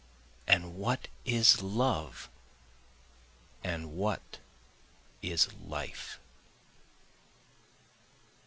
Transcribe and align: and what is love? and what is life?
and 0.47 0.73
what 0.75 1.09
is 1.25 1.61
love? 1.61 2.27
and 3.63 3.95
what 3.95 4.39
is 5.21 5.53
life? 5.53 6.19